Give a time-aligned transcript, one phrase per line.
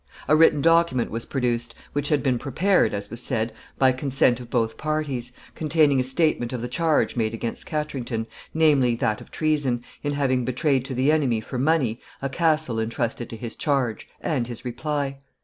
[0.27, 4.49] A written document was produced, which had been prepared, as was said, by consent of
[4.49, 9.83] both parties, containing a statement of the charge made against Katrington, namely, that of treason,
[10.01, 14.47] in having betrayed to the enemy for money a castle intrusted to his charge, and
[14.47, 15.19] his reply.